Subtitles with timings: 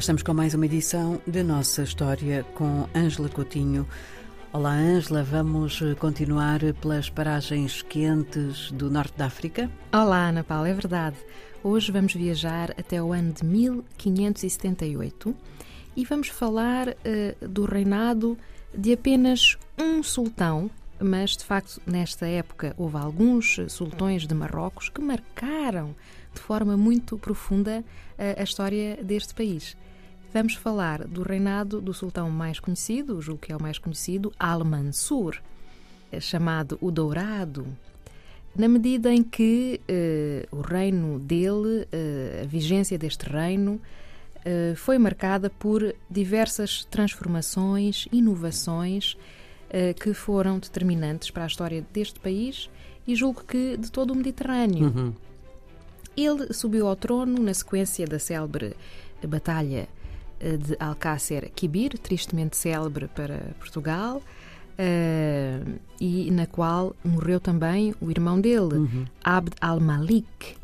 [0.00, 3.86] estamos com mais uma edição de Nossa História com Ângela Coutinho.
[4.50, 5.22] Olá, Ângela.
[5.22, 9.70] Vamos eh, continuar pelas paragens quentes do norte da África?
[9.92, 11.18] Olá, Ana Paula, é verdade.
[11.62, 15.36] Hoje vamos viajar até o ano de 1578
[15.94, 18.38] e vamos falar uh, do reinado
[18.74, 25.02] de apenas um sultão, mas de facto nesta época houve alguns sultões de Marrocos que
[25.02, 25.94] marcaram
[26.32, 27.84] de forma muito profunda
[28.18, 29.76] uh, a história deste país.
[30.32, 35.42] Vamos falar do reinado do sultão mais conhecido, julgo que é o mais conhecido, Al-Mansur,
[36.20, 37.66] chamado o Dourado,
[38.54, 43.80] na medida em que uh, o reino dele, uh, a vigência deste reino,
[44.36, 49.16] uh, foi marcada por diversas transformações, inovações
[50.00, 52.68] que foram determinantes para a história deste país
[53.06, 54.86] e julgo que de todo o Mediterrâneo.
[54.86, 55.14] Uhum.
[56.16, 58.74] Ele subiu ao trono na sequência da célebre
[59.24, 59.88] Batalha
[60.40, 64.22] de Alcácer Quibir, tristemente célebre para Portugal,
[64.80, 69.04] uh, e na qual morreu também o irmão dele, uhum.
[69.22, 70.56] Abd al-Malik.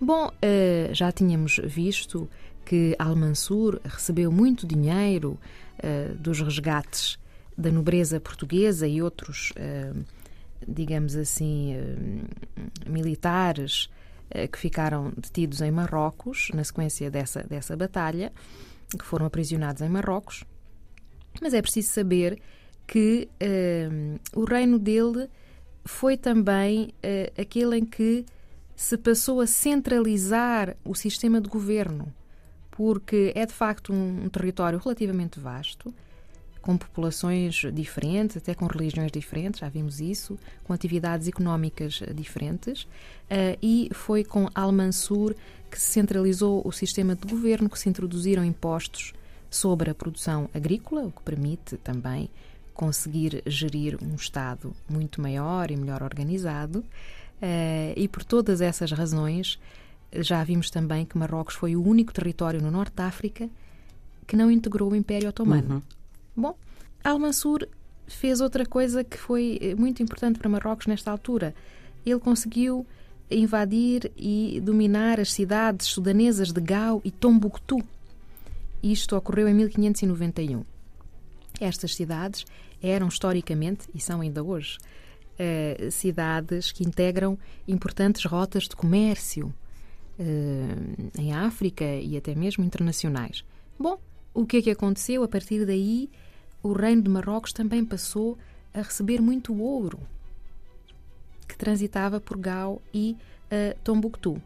[0.00, 2.28] Bom, uh, já tínhamos visto
[2.64, 5.38] que Al-Mansur recebeu muito dinheiro
[5.78, 7.18] uh, dos resgates
[7.56, 9.52] da nobreza portuguesa e outros,
[10.64, 11.74] digamos assim,
[12.86, 13.90] militares
[14.52, 18.30] que ficaram detidos em Marrocos na sequência dessa, dessa batalha
[18.96, 20.44] que foram aprisionados em Marrocos.
[21.40, 22.40] Mas é preciso saber
[22.86, 25.28] que uh, o reino dele
[25.84, 28.24] foi também uh, aquele em que
[28.74, 32.12] se passou a centralizar o sistema de governo,
[32.70, 35.92] porque é de facto um, um território relativamente vasto,
[36.62, 43.58] com populações diferentes, até com religiões diferentes, já vimos isso, com atividades económicas diferentes, uh,
[43.62, 45.34] e foi com Al-Mansur
[45.70, 49.12] que se centralizou o sistema de governo, que se introduziram impostos
[49.50, 52.30] sobre a produção agrícola, o que permite também
[52.74, 56.78] conseguir gerir um Estado muito maior e melhor organizado.
[57.40, 59.58] Uh, e por todas essas razões,
[60.12, 63.48] já vimos também que Marrocos foi o único território no norte da África
[64.26, 65.76] que não integrou o Império Otomano.
[65.76, 65.82] Uhum.
[66.36, 66.56] Bom,
[67.02, 67.66] Al-Mansur
[68.06, 71.54] fez outra coisa que foi eh, muito importante para Marrocos nesta altura.
[72.04, 72.86] Ele conseguiu
[73.30, 77.78] invadir e dominar as cidades sudanesas de Gao e Tombuctu.
[78.82, 80.64] Isto ocorreu em 1591.
[81.60, 82.44] Estas cidades
[82.82, 84.78] eram historicamente, e são ainda hoje,
[85.34, 89.52] uh, cidades que integram importantes rotas de comércio
[90.18, 93.44] uh, em África e até mesmo internacionais.
[93.78, 93.98] Bom,
[94.32, 95.22] o que é que aconteceu?
[95.22, 96.08] A partir daí,
[96.62, 98.38] o reino de Marrocos também passou
[98.72, 99.98] a receber muito ouro
[101.58, 103.16] transitava por Gao e
[103.52, 104.40] uh, Tombuctu.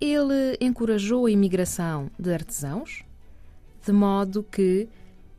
[0.00, 3.04] Ele encorajou a imigração de artesãos,
[3.84, 4.88] de modo que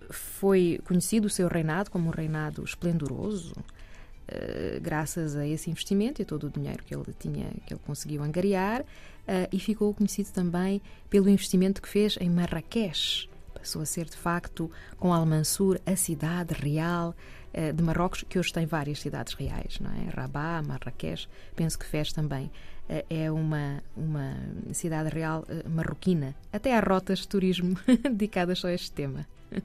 [0.10, 6.26] foi conhecido o seu reinado como um reinado esplendoroso, uh, graças a esse investimento e
[6.26, 10.82] todo o dinheiro que ele tinha, que ele conseguiu angariar, uh, e ficou conhecido também
[11.10, 13.31] pelo investimento que fez em Marrakech,
[13.62, 17.16] passou a ser de facto, com Al-Mansur, a cidade real
[17.54, 20.10] uh, de Marrocos, que hoje tem várias cidades reais, não é?
[20.10, 24.36] Rabat, Marrakech, penso que Fez também uh, é uma, uma
[24.74, 26.36] cidade real uh, marroquina.
[26.52, 29.28] Até há rotas de turismo dedicadas só a este tema.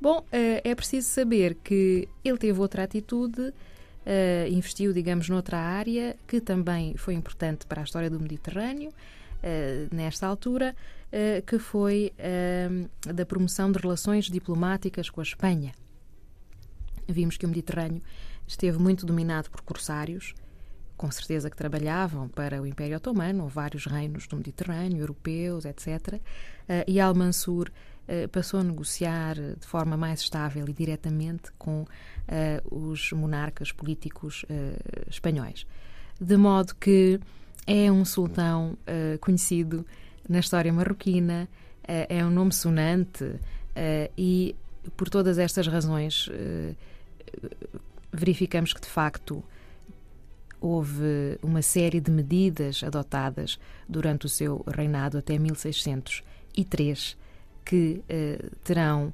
[0.00, 3.54] Bom, é preciso saber que ele teve outra atitude,
[4.50, 8.92] investiu, digamos, noutra área que também foi importante para a história do Mediterrâneo,
[9.90, 10.74] nesta altura,
[11.14, 15.74] eh, que foi ehm, da promoção de relações diplomáticas com a Espanha.
[17.06, 18.00] Vimos que o Mediterrâneo
[18.46, 20.32] esteve muito dominado por corsários,
[20.96, 26.18] com certeza que trabalhavam para o Império Otomano, ou vários reinos do Mediterrâneo, europeus, etc.
[26.66, 27.70] Eh, e Al-Mansur
[28.08, 31.84] eh, passou a negociar de forma mais estável e diretamente com
[32.70, 34.46] os monarcas políticos
[35.10, 35.66] espanhóis.
[36.18, 37.20] De modo que
[37.66, 38.76] é um sultão
[39.20, 39.86] conhecido
[40.28, 41.48] na história marroquina,
[41.86, 43.36] eh, é um nome sonante
[43.74, 44.54] eh, e,
[44.96, 46.28] por todas estas razões,
[48.12, 49.42] verificamos que, de facto,
[50.60, 57.16] houve uma série de medidas adotadas durante o seu reinado até 1603
[57.64, 58.02] que
[58.64, 59.12] terão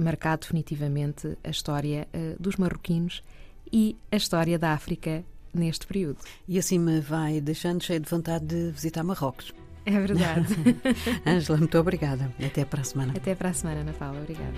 [0.00, 2.08] marcado definitivamente a história
[2.40, 3.22] dos marroquinos
[3.70, 5.22] e a história da África
[5.60, 6.18] neste período.
[6.46, 9.52] E assim me vai deixando cheio de vontade de visitar Marrocos.
[9.84, 10.46] É verdade.
[11.24, 12.32] Ângela, muito obrigada.
[12.44, 13.14] Até para a semana.
[13.16, 14.18] Até para a semana, Ana Paula.
[14.18, 14.52] Obrigada.